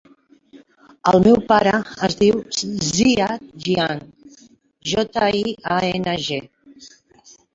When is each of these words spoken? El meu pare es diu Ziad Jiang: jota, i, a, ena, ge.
El 1.09 1.19
meu 1.27 1.35
pare 1.51 1.73
es 2.07 2.15
diu 2.21 2.39
Ziad 2.87 3.45
Jiang: 3.65 4.01
jota, 4.93 5.27
i, 5.41 5.55
a, 5.79 5.81
ena, 5.91 6.17
ge. 6.29 6.41